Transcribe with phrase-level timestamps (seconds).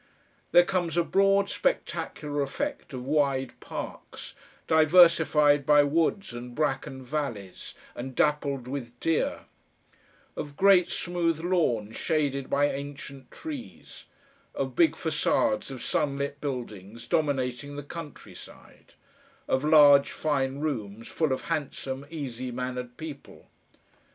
[0.51, 4.33] There comes a broad spectacular effect of wide parks,
[4.65, 9.41] diversified by woods and bracken valleys, and dappled with deer;
[10.35, 14.05] of great smooth lawns shaded by ancient trees;
[14.55, 18.95] of big facades of sunlit buildings dominating the country side;
[19.47, 23.49] of large fine rooms full of handsome, easy mannered people.